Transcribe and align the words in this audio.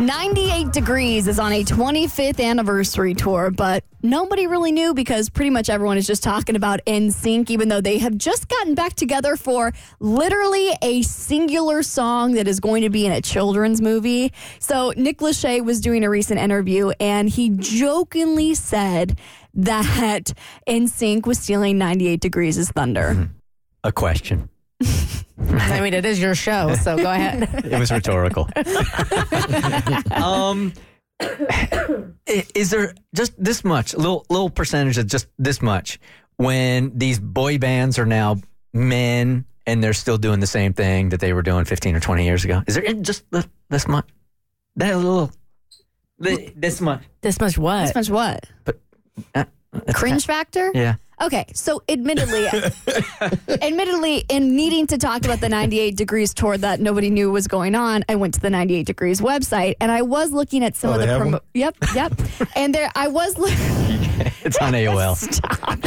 98 0.00 0.72
Degrees 0.72 1.28
is 1.28 1.38
on 1.38 1.52
a 1.52 1.62
25th 1.62 2.44
anniversary 2.44 3.14
tour, 3.14 3.52
but 3.52 3.84
nobody 4.02 4.48
really 4.48 4.72
knew 4.72 4.92
because 4.92 5.30
pretty 5.30 5.50
much 5.50 5.70
everyone 5.70 5.96
is 5.96 6.06
just 6.06 6.22
talking 6.22 6.56
about 6.56 6.80
NSYNC, 6.84 7.48
even 7.50 7.68
though 7.68 7.80
they 7.80 7.98
have 7.98 8.18
just 8.18 8.48
gotten 8.48 8.74
back 8.74 8.94
together 8.94 9.36
for 9.36 9.72
literally 10.00 10.70
a 10.82 11.02
singular 11.02 11.84
song 11.84 12.32
that 12.32 12.48
is 12.48 12.58
going 12.58 12.82
to 12.82 12.90
be 12.90 13.06
in 13.06 13.12
a 13.12 13.20
children's 13.20 13.80
movie. 13.80 14.32
So 14.58 14.92
Nick 14.96 15.18
Lachey 15.18 15.64
was 15.64 15.80
doing 15.80 16.02
a 16.02 16.10
recent 16.10 16.40
interview 16.40 16.90
and 16.98 17.28
he 17.28 17.50
jokingly 17.50 18.54
said 18.54 19.18
that 19.54 20.32
NSYNC 20.68 21.24
was 21.24 21.38
stealing 21.38 21.78
98 21.78 22.20
Degrees' 22.20 22.68
thunder. 22.72 23.14
Hmm. 23.14 23.24
A 23.84 23.92
question. 23.92 24.48
I 25.38 25.80
mean, 25.80 25.94
it 25.94 26.04
is 26.04 26.20
your 26.20 26.34
show, 26.34 26.74
so 26.76 26.96
go 26.96 27.10
ahead. 27.10 27.64
It 27.64 27.78
was 27.78 27.90
rhetorical. 27.90 28.48
um, 30.12 30.72
is 32.54 32.70
there 32.70 32.94
just 33.14 33.32
this 33.42 33.64
much, 33.64 33.94
little 33.94 34.26
little 34.28 34.50
percentage 34.50 34.98
of 34.98 35.06
just 35.06 35.26
this 35.38 35.60
much 35.62 35.98
when 36.36 36.96
these 36.96 37.18
boy 37.18 37.58
bands 37.58 37.98
are 37.98 38.06
now 38.06 38.36
men 38.72 39.44
and 39.66 39.82
they're 39.82 39.92
still 39.94 40.18
doing 40.18 40.40
the 40.40 40.46
same 40.46 40.72
thing 40.72 41.08
that 41.10 41.20
they 41.20 41.32
were 41.32 41.42
doing 41.42 41.64
15 41.64 41.96
or 41.96 42.00
20 42.00 42.24
years 42.24 42.44
ago? 42.44 42.62
Is 42.66 42.74
there 42.74 42.92
just 42.94 43.24
this 43.70 43.88
much? 43.88 44.06
That 44.76 44.96
little, 44.96 45.30
this 46.18 46.80
much. 46.80 47.02
This 47.20 47.40
much 47.40 47.56
what? 47.56 47.86
This 47.86 47.94
much 47.94 48.10
what? 48.10 48.46
Uh, 49.34 49.44
Cringe 49.92 50.24
factor? 50.26 50.70
Yeah. 50.74 50.96
Okay, 51.24 51.46
so 51.54 51.82
admittedly, 51.88 52.46
admittedly, 53.48 54.24
in 54.28 54.54
needing 54.56 54.86
to 54.88 54.98
talk 54.98 55.24
about 55.24 55.40
the 55.40 55.48
98 55.48 55.96
Degrees 55.96 56.34
tour 56.34 56.58
that 56.58 56.80
nobody 56.80 57.08
knew 57.08 57.30
was 57.32 57.46
going 57.48 57.74
on, 57.74 58.04
I 58.08 58.16
went 58.16 58.34
to 58.34 58.40
the 58.40 58.50
98 58.50 58.84
Degrees 58.86 59.20
website 59.22 59.74
and 59.80 59.90
I 59.90 60.02
was 60.02 60.32
looking 60.32 60.62
at 60.62 60.76
some 60.76 60.90
Oh, 60.90 60.94
of 60.94 61.00
the 61.00 61.06
promo. 61.06 61.40
Yep, 61.54 61.76
yep. 61.94 62.12
and 62.56 62.74
there, 62.74 62.90
I 62.94 63.08
was. 63.08 63.38
Look- 63.38 63.83
It's 64.44 64.58
on 64.58 64.74
AOL. 64.74 65.16
Stop. 65.32 65.82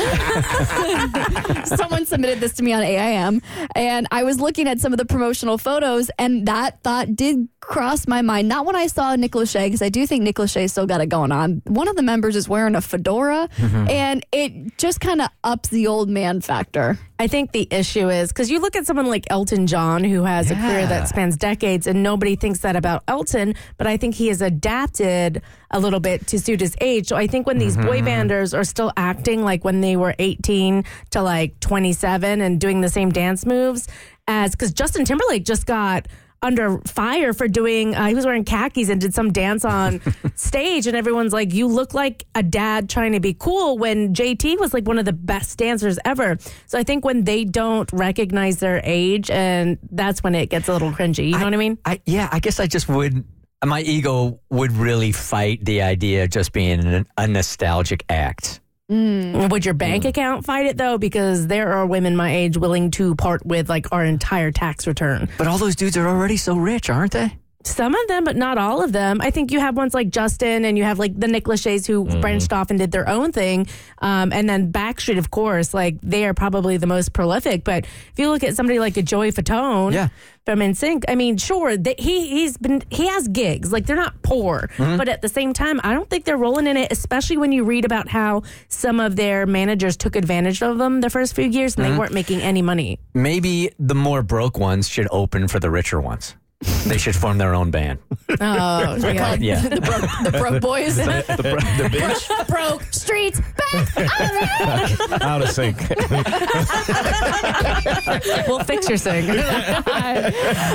Someone 1.79 2.07
submitted 2.07 2.39
this 2.39 2.53
to 2.53 2.63
me 2.63 2.73
on 2.73 2.81
AIM, 2.81 3.43
and 3.75 4.07
I 4.11 4.23
was 4.23 4.39
looking 4.39 4.67
at 4.67 4.79
some 4.79 4.93
of 4.93 4.97
the 4.97 5.05
promotional 5.05 5.59
photos, 5.59 6.09
and 6.17 6.47
that 6.47 6.81
thought 6.81 7.15
did 7.15 7.47
cross 7.59 8.07
my 8.07 8.23
mind. 8.23 8.47
Not 8.47 8.65
when 8.65 8.75
I 8.75 8.87
saw 8.87 9.15
Nick 9.15 9.33
Lachey, 9.33 9.65
because 9.65 9.83
I 9.83 9.89
do 9.89 10.07
think 10.07 10.23
Nick 10.23 10.37
Lachey 10.37 10.67
still 10.69 10.87
got 10.87 11.01
it 11.01 11.07
going 11.07 11.31
on. 11.31 11.61
One 11.65 11.87
of 11.87 11.95
the 11.95 12.01
members 12.01 12.35
is 12.35 12.49
wearing 12.49 12.73
a 12.73 12.81
fedora, 12.81 13.47
mm-hmm. 13.57 13.89
and 13.89 14.25
it 14.31 14.79
just 14.79 15.01
kind 15.01 15.21
of 15.21 15.29
ups 15.43 15.69
the 15.69 15.85
old 15.85 16.09
man 16.09 16.41
factor. 16.41 16.97
I 17.19 17.27
think 17.27 17.51
the 17.51 17.67
issue 17.71 18.09
is 18.09 18.29
because 18.29 18.51
you 18.51 18.59
look 18.59 18.75
at 18.75 18.85
someone 18.85 19.07
like 19.07 19.25
Elton 19.31 19.65
John, 19.65 20.03
who 20.03 20.23
has 20.23 20.51
a 20.51 20.55
career 20.55 20.85
that 20.85 21.07
spans 21.07 21.35
decades, 21.35 21.87
and 21.87 22.03
nobody 22.03 22.35
thinks 22.35 22.59
that 22.59 22.75
about 22.75 23.03
Elton, 23.07 23.55
but 23.77 23.87
I 23.87 23.97
think 23.97 24.13
he 24.15 24.27
has 24.27 24.39
adapted 24.39 25.41
a 25.71 25.79
little 25.79 25.99
bit 25.99 26.27
to 26.27 26.39
suit 26.39 26.59
his 26.59 26.75
age. 26.79 27.07
So 27.07 27.15
I 27.15 27.25
think 27.25 27.47
when 27.47 27.57
these 27.57 27.75
mm-hmm. 27.75 27.87
boy 27.87 28.01
banders 28.01 28.55
are 28.55 28.63
still 28.63 28.91
acting 28.95 29.43
like 29.43 29.65
when 29.65 29.81
they 29.81 29.95
were 29.95 30.13
18 30.19 30.83
to 31.11 31.21
like 31.23 31.59
27 31.59 32.39
and 32.39 32.61
doing 32.61 32.81
the 32.81 32.89
same 32.89 33.11
dance 33.11 33.45
moves 33.45 33.87
as 34.27 34.51
because 34.51 34.71
Justin 34.71 35.03
Timberlake 35.03 35.43
just 35.43 35.65
got 35.65 36.07
under 36.41 36.79
fire 36.85 37.33
for 37.33 37.47
doing 37.47 37.95
uh, 37.95 38.07
he 38.07 38.15
was 38.15 38.25
wearing 38.25 38.43
khakis 38.43 38.89
and 38.89 39.01
did 39.01 39.13
some 39.13 39.31
dance 39.31 39.65
on 39.65 40.01
stage 40.35 40.87
and 40.87 40.95
everyone's 40.95 41.33
like 41.33 41.53
you 41.53 41.67
look 41.67 41.93
like 41.93 42.25
a 42.35 42.43
dad 42.43 42.89
trying 42.89 43.11
to 43.13 43.19
be 43.19 43.33
cool 43.33 43.77
when 43.77 44.13
JT 44.13 44.59
was 44.59 44.73
like 44.73 44.87
one 44.87 44.99
of 44.99 45.05
the 45.05 45.13
best 45.13 45.57
dancers 45.57 45.99
ever 46.05 46.37
so 46.65 46.77
I 46.77 46.83
think 46.83 47.05
when 47.05 47.23
they 47.23 47.43
don't 47.45 47.91
recognize 47.91 48.57
their 48.57 48.81
age 48.83 49.29
and 49.29 49.77
that's 49.91 50.23
when 50.23 50.35
it 50.35 50.49
gets 50.49 50.67
a 50.67 50.73
little 50.73 50.91
cringy 50.91 51.25
you 51.25 51.37
know 51.37 51.45
what 51.45 51.53
I 51.53 51.57
mean 51.57 51.77
I 51.85 52.01
yeah, 52.05 52.29
I 52.31 52.39
guess 52.39 52.59
I 52.59 52.67
just 52.67 52.87
would. 52.89 53.25
My 53.65 53.81
ego 53.81 54.39
would 54.49 54.71
really 54.71 55.11
fight 55.11 55.63
the 55.65 55.81
idea 55.81 56.23
of 56.23 56.29
just 56.29 56.53
being 56.53 56.85
an, 56.85 57.05
a 57.17 57.27
nostalgic 57.27 58.03
act. 58.07 58.61
Mm. 58.89 59.51
would 59.51 59.65
your 59.65 59.73
bank 59.73 60.05
account 60.05 60.45
fight 60.45 60.65
it 60.65 60.77
though? 60.77 60.97
Because 60.97 61.47
there 61.47 61.73
are 61.73 61.85
women 61.85 62.15
my 62.15 62.33
age 62.33 62.55
willing 62.55 62.89
to 62.91 63.15
part 63.15 63.45
with 63.45 63.67
like 63.67 63.87
our 63.91 64.05
entire 64.05 64.51
tax 64.51 64.87
return. 64.87 65.27
But 65.37 65.47
all 65.47 65.57
those 65.57 65.75
dudes 65.75 65.97
are 65.97 66.07
already 66.07 66.37
so 66.37 66.55
rich, 66.55 66.89
aren't 66.89 67.11
they? 67.11 67.37
Some 67.67 67.93
of 67.93 68.07
them, 68.07 68.23
but 68.23 68.37
not 68.37 68.57
all 68.57 68.81
of 68.81 68.93
them. 68.93 69.19
I 69.21 69.29
think 69.29 69.51
you 69.51 69.59
have 69.59 69.75
ones 69.75 69.93
like 69.93 70.09
Justin 70.09 70.63
and 70.63 70.77
you 70.77 70.85
have 70.85 70.99
like 70.99 71.19
the 71.19 71.27
Nick 71.27 71.45
Lachey's 71.45 71.85
who 71.85 72.05
mm-hmm. 72.05 72.21
branched 72.21 72.53
off 72.53 72.69
and 72.69 72.79
did 72.79 72.91
their 72.91 73.07
own 73.09 73.33
thing. 73.33 73.67
Um, 73.99 74.31
and 74.31 74.49
then 74.49 74.71
Backstreet, 74.71 75.17
of 75.17 75.31
course, 75.31 75.73
like 75.73 75.99
they 76.01 76.25
are 76.25 76.33
probably 76.33 76.77
the 76.77 76.87
most 76.87 77.11
prolific. 77.11 77.65
But 77.65 77.83
if 77.83 78.13
you 78.15 78.29
look 78.29 78.43
at 78.43 78.55
somebody 78.55 78.79
like 78.79 78.95
a 78.95 79.01
Joey 79.01 79.33
Fatone 79.33 79.91
Yeah. 79.91 80.07
from 80.45 80.59
NSYNC, 80.59 81.03
I 81.09 81.15
mean, 81.15 81.35
sure, 81.37 81.75
that 81.75 81.99
he, 81.99 82.29
he's 82.29 82.57
been, 82.57 82.83
he 82.89 83.07
has 83.07 83.27
gigs. 83.27 83.71
Like 83.73 83.85
they're 83.85 83.97
not 83.97 84.21
poor. 84.21 84.69
Mm-hmm. 84.77 84.95
But 84.95 85.09
at 85.09 85.21
the 85.21 85.29
same 85.29 85.51
time, 85.51 85.81
I 85.83 85.93
don't 85.93 86.09
think 86.09 86.23
they're 86.23 86.37
rolling 86.37 86.67
in 86.67 86.77
it, 86.77 86.89
especially 86.91 87.37
when 87.37 87.51
you 87.51 87.65
read 87.65 87.83
about 87.83 88.07
how 88.07 88.43
some 88.69 89.01
of 89.01 89.17
their 89.17 89.45
managers 89.45 89.97
took 89.97 90.15
advantage 90.15 90.63
of 90.63 90.77
them 90.77 91.01
the 91.01 91.09
first 91.09 91.35
few 91.35 91.45
years 91.45 91.75
and 91.75 91.83
they 91.83 91.89
mm-hmm. 91.89 91.99
weren't 91.99 92.13
making 92.13 92.41
any 92.41 92.61
money. 92.61 92.97
Maybe 93.13 93.71
the 93.77 93.95
more 93.95 94.23
broke 94.23 94.57
ones 94.57 94.87
should 94.87 95.09
open 95.11 95.49
for 95.49 95.59
the 95.59 95.69
richer 95.69 95.99
ones. 95.99 96.35
They 96.61 96.97
should 96.97 97.15
form 97.15 97.37
their 97.37 97.53
own 97.53 97.69
band. 97.69 97.99
Oh, 98.41 98.95
yeah. 98.97 99.35
Yeah. 99.35 99.61
The 99.61 99.79
broke, 99.81 100.31
the 100.31 100.37
broke 100.39 100.61
boys, 100.61 100.95
The, 100.95 101.23
the 101.37 101.43
bitch 101.93 102.47
broke 102.47 102.81
streets 102.91 103.39
back. 103.39 105.21
out 105.21 105.41
of 105.43 105.49
sync. 105.49 105.77
we'll 108.47 108.63
fix 108.63 108.87
your 108.89 108.97
sing. 108.97 109.27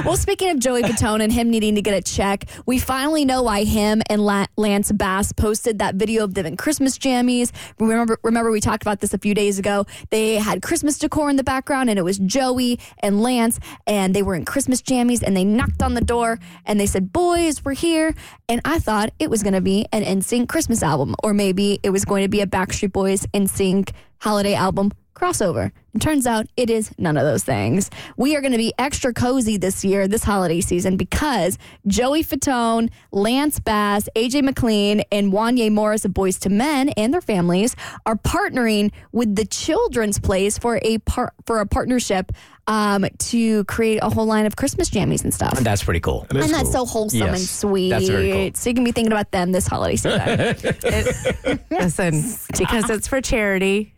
well, 0.04 0.16
speaking 0.16 0.50
of 0.50 0.59
Joey 0.60 0.82
Fatone 0.82 1.22
and 1.22 1.32
him 1.32 1.50
needing 1.50 1.75
to 1.75 1.82
get 1.82 1.94
a 1.94 2.03
check, 2.03 2.44
we 2.66 2.78
finally 2.78 3.25
know 3.25 3.42
why 3.42 3.65
him 3.65 4.03
and 4.09 4.25
La- 4.25 4.47
Lance 4.56 4.92
Bass 4.92 5.32
posted 5.32 5.78
that 5.81 5.97
video 5.97 6.22
of 6.25 6.34
them 6.34 6.47
in 6.47 6.56
Christmas 6.56 6.97
jammies. 6.98 7.50
Remember, 7.81 8.19
remember 8.22 8.50
we 8.50 8.60
talked 8.60 8.82
about 8.82 9.00
this 9.00 9.12
a 9.15 9.19
few 9.19 9.34
days 9.34 9.59
ago. 9.59 9.87
They 10.10 10.37
had 10.37 10.62
Christmas 10.62 10.98
decor 10.98 11.28
in 11.30 11.36
the 11.36 11.45
background, 11.45 11.91
and 11.91 11.98
it 11.98 12.03
was 12.03 12.18
Joey 12.18 12.78
and 13.01 13.21
Lance, 13.21 13.59
and 13.86 14.15
they 14.15 14.22
were 14.22 14.34
in 14.36 14.45
Christmas 14.45 14.80
jammies, 14.80 15.22
and 15.22 15.36
they 15.36 15.45
knocked 15.45 15.72
on 15.80 15.95
the 15.95 16.01
door 16.01 16.41
and 16.66 16.80
they 16.80 16.86
said, 16.86 17.13
"Boys, 17.13 17.65
we're 17.65 17.74
here." 17.74 18.15
And 18.48 18.60
I 18.65 18.80
thought 18.80 19.13
it 19.21 19.30
was 19.30 19.42
going 19.42 19.54
to 19.54 19.60
be 19.60 19.86
an 19.92 20.03
NSYNC 20.03 20.48
Christmas 20.48 20.83
album, 20.83 21.15
or 21.22 21.33
maybe 21.33 21.78
it 21.83 21.91
was 21.91 22.04
going 22.04 22.22
to 22.24 22.28
be 22.28 22.41
a 22.41 22.47
Backstreet 22.47 22.92
Boys 22.92 23.27
NSYNC 23.33 23.91
holiday 24.19 24.54
album 24.54 24.91
crossover. 25.27 25.71
And 25.92 26.01
turns 26.01 26.27
out 26.27 26.47
it 26.57 26.71
is 26.71 26.91
none 26.98 27.16
of 27.19 27.24
those 27.24 27.45
things. 27.45 27.91
We 28.16 28.34
are 28.34 28.41
going 28.41 28.53
to 28.53 28.59
be 28.59 28.72
extra 28.78 29.13
cozy 29.13 29.59
this 29.59 29.84
year, 29.84 30.09
this 30.09 30.24
holiday 30.24 30.63
season, 30.63 30.97
because 30.97 31.59
Joey 31.86 32.24
Fatone, 32.24 32.91
Lance 33.13 33.60
Bass, 33.60 34.09
AJ 34.16 34.42
McLean, 34.42 35.03
and 35.13 35.33
Wanya 35.33 35.71
Morris 35.71 36.04
of 36.07 36.13
Boyz 36.13 36.45
II 36.51 36.57
Men 36.57 36.89
and 36.91 37.13
their 37.13 37.21
families 37.21 37.77
are 38.07 38.16
partnering 38.16 38.91
with 39.13 39.36
the 39.36 39.45
Children's 39.45 40.19
Place 40.19 40.57
for 40.59 40.80
a 40.83 40.97
par- 40.98 41.34
for 41.47 41.60
a 41.60 41.66
partnership 41.66 42.33
um, 42.66 43.04
to 43.18 43.65
create 43.65 43.98
a 44.03 44.09
whole 44.09 44.25
line 44.27 44.47
of 44.47 44.57
Christmas 44.57 44.89
jammies 44.89 45.25
and 45.25 45.34
stuff. 45.34 45.57
And 45.59 45.66
That's 45.66 45.84
pretty 45.84 46.01
cool. 46.01 46.27
It 46.30 46.36
is 46.36 46.45
and 46.47 46.54
that's 46.54 46.75
cool. 46.75 46.86
so 46.86 46.91
wholesome 46.91 47.18
Yes, 47.21 47.39
and 47.39 47.48
sweet. 47.48 47.91
that's 47.91 48.09
very 48.09 48.33
cool. 48.33 48.51
So 48.54 48.71
you 48.71 48.75
can 48.75 48.84
be 48.84 48.92
thinking 48.92 49.13
about 49.13 49.30
them 49.30 49.53
this 49.53 49.66
holiday 49.66 49.97
season. 49.97 50.21
It- 50.84 51.60
listen, 51.71 52.22
because 52.57 52.89
it's 52.89 53.09
for 53.09 53.21
charity. 53.21 53.92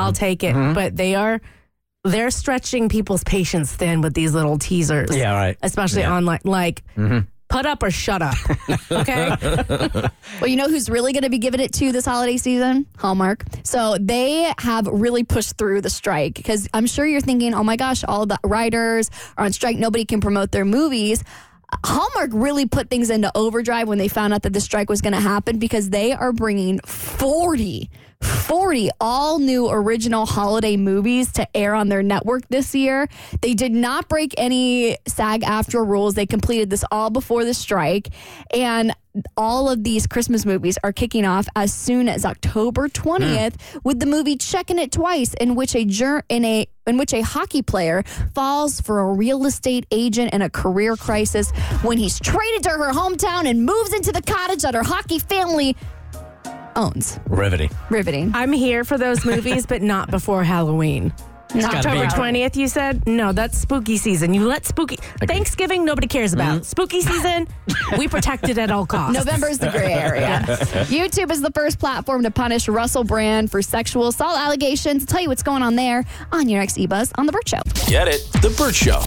I'll 0.00 0.12
take 0.12 0.42
it. 0.42 0.54
Mm-hmm. 0.54 0.74
But 0.74 0.96
they 0.96 1.14
are 1.14 1.40
they're 2.04 2.30
stretching 2.30 2.88
people's 2.88 3.22
patience 3.24 3.72
thin 3.74 4.00
with 4.00 4.14
these 4.14 4.32
little 4.34 4.58
teasers. 4.58 5.14
Yeah, 5.14 5.34
right. 5.34 5.56
Especially 5.62 6.00
Yeah. 6.02 6.14
online 6.16 6.40
like 6.44 6.82
put 7.48 7.66
up 7.66 7.82
or 7.82 7.90
shut 7.90 8.22
up. 8.22 8.36
Okay? 8.92 9.28
Well, 10.40 10.46
you 10.48 10.56
know 10.56 10.68
who's 10.68 10.88
really 10.88 11.12
going 11.12 11.22
to 11.24 11.30
be 11.30 11.38
giving 11.38 11.60
it 11.60 11.72
to 11.74 11.92
this 11.92 12.04
holiday 12.06 12.36
season? 12.38 12.86
Hallmark. 12.98 13.44
So 13.64 13.96
they 14.00 14.52
have 14.58 14.86
really 14.86 15.24
pushed 15.24 15.56
through 15.58 15.80
the 15.82 15.90
strike 15.90 16.34
because 16.34 16.68
I'm 16.74 16.86
sure 16.86 17.06
you're 17.06 17.20
thinking, 17.20 17.54
oh 17.54 17.62
my 17.64 17.76
gosh, 17.76 18.02
all 18.04 18.24
the 18.26 18.38
writers 18.44 19.10
are 19.36 19.44
on 19.44 19.52
strike. 19.52 19.76
Nobody 19.76 20.04
can 20.04 20.20
promote 20.20 20.50
their 20.52 20.64
movies. 20.64 21.22
Hallmark 21.84 22.30
really 22.32 22.66
put 22.66 22.88
things 22.90 23.10
into 23.10 23.30
overdrive 23.36 23.86
when 23.88 23.98
they 23.98 24.08
found 24.08 24.32
out 24.34 24.42
that 24.42 24.52
the 24.52 24.60
strike 24.60 24.88
was 24.88 25.00
going 25.00 25.12
to 25.12 25.20
happen 25.20 25.58
because 25.58 25.90
they 25.90 26.12
are 26.12 26.32
bringing 26.32 26.78
40, 26.80 27.90
40 28.22 28.90
all 29.00 29.38
new 29.38 29.70
original 29.70 30.26
holiday 30.26 30.76
movies 30.76 31.30
to 31.32 31.56
air 31.56 31.74
on 31.74 31.88
their 31.88 32.02
network 32.02 32.48
this 32.48 32.74
year. 32.74 33.08
They 33.42 33.54
did 33.54 33.72
not 33.72 34.08
break 34.08 34.34
any 34.36 34.96
SAG 35.06 35.42
AFTRA 35.42 35.86
rules. 35.86 36.14
They 36.14 36.26
completed 36.26 36.68
this 36.68 36.84
all 36.90 37.10
before 37.10 37.44
the 37.44 37.54
strike. 37.54 38.08
And 38.52 38.92
all 39.36 39.68
of 39.68 39.84
these 39.84 40.06
Christmas 40.06 40.44
movies 40.44 40.78
are 40.82 40.92
kicking 40.92 41.24
off 41.24 41.46
as 41.56 41.72
soon 41.72 42.08
as 42.08 42.24
October 42.24 42.88
20th 42.88 43.60
hmm. 43.60 43.78
with 43.84 44.00
the 44.00 44.06
movie 44.06 44.36
Checking 44.36 44.78
It 44.78 44.92
Twice 44.92 45.34
in 45.34 45.54
which 45.54 45.74
a 45.74 45.84
jur- 45.84 46.22
in 46.28 46.44
a 46.44 46.66
in 46.86 46.96
which 46.96 47.12
a 47.12 47.20
hockey 47.20 47.62
player 47.62 48.02
falls 48.34 48.80
for 48.80 49.00
a 49.00 49.12
real 49.12 49.46
estate 49.46 49.86
agent 49.92 50.32
in 50.32 50.42
a 50.42 50.50
career 50.50 50.96
crisis 50.96 51.50
when 51.82 51.98
he's 51.98 52.18
traded 52.18 52.64
to 52.64 52.70
her 52.70 52.92
hometown 52.92 53.48
and 53.48 53.64
moves 53.64 53.92
into 53.92 54.10
the 54.10 54.22
cottage 54.22 54.62
that 54.62 54.74
her 54.74 54.82
hockey 54.82 55.18
family 55.18 55.76
owns. 56.76 57.18
Riveting. 57.28 57.70
Riveting. 57.90 58.32
I'm 58.34 58.52
here 58.52 58.84
for 58.84 58.98
those 58.98 59.24
movies, 59.24 59.66
but 59.66 59.82
not 59.82 60.10
before 60.10 60.44
Halloween. 60.44 61.12
Not 61.52 61.74
October 61.84 62.06
twentieth, 62.14 62.56
you 62.56 62.68
said? 62.68 63.04
No, 63.08 63.32
that's 63.32 63.58
spooky 63.58 63.96
season. 63.96 64.32
You 64.34 64.46
let 64.46 64.64
spooky 64.64 64.94
Thanksgiving 65.20 65.84
nobody 65.84 66.06
cares 66.06 66.32
about. 66.32 66.64
Spooky 66.64 67.00
season, 67.00 67.48
we 67.98 68.06
protect 68.06 68.48
it 68.48 68.56
at 68.56 68.70
all 68.70 68.86
costs. 68.94 69.18
November 69.18 69.48
is 69.48 69.58
the 69.58 69.68
gray 69.70 69.92
area. 69.92 70.42
YouTube 70.86 71.32
is 71.32 71.40
the 71.40 71.50
first 71.50 71.80
platform 71.80 72.22
to 72.22 72.30
punish 72.30 72.68
Russell 72.68 73.02
Brand 73.02 73.50
for 73.50 73.62
sexual 73.62 74.06
assault 74.06 74.38
allegations. 74.38 75.04
Tell 75.04 75.20
you 75.20 75.28
what's 75.28 75.42
going 75.42 75.62
on 75.64 75.74
there 75.74 76.04
on 76.30 76.48
your 76.48 76.60
next 76.60 76.76
eBuzz 76.76 77.10
on 77.18 77.26
The 77.26 77.32
Burt 77.32 77.48
Show. 77.48 77.62
Get 77.88 78.06
it? 78.06 78.20
The 78.42 78.54
Burt 78.56 78.76
Show. 78.76 79.02